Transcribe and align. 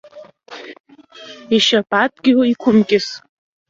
Ишьап 1.55 1.89
адгьыл 2.01 2.39
иқәымкьыс! 2.51 3.07